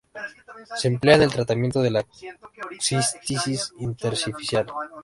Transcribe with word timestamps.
Se 0.77 0.87
emplea 0.87 1.13
en 1.17 1.21
el 1.21 1.31
tratamiento 1.31 1.79
de 1.83 1.91
la 1.91 2.03
cistitis 2.79 3.71
intersticial. 3.77 4.65